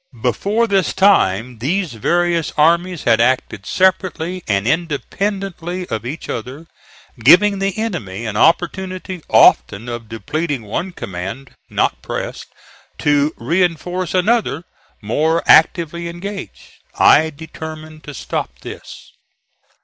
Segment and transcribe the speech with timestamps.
[0.19, 6.65] Before this time these various armies had acted separately and independently of each other,
[7.19, 12.47] giving the enemy an opportunity often of depleting one command, not pressed,
[12.97, 14.63] to reinforce another
[15.03, 16.79] more actively engaged.
[16.97, 19.11] I determined to stop this.